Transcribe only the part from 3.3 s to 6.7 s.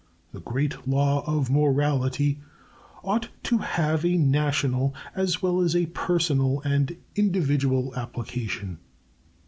to have a national as well as a personal